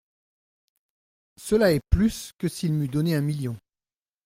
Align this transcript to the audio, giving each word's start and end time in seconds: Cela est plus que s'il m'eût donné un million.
Cela 1.37 1.73
est 1.73 1.79
plus 1.91 2.33
que 2.39 2.47
s'il 2.47 2.73
m'eût 2.73 2.87
donné 2.87 3.13
un 3.13 3.21
million. 3.21 3.55